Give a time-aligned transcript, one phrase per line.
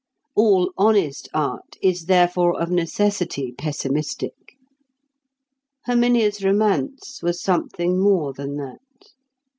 [0.35, 4.55] All honest art is therefore of necessity pessimistic.
[5.85, 8.79] Herminia's romance was something more than that.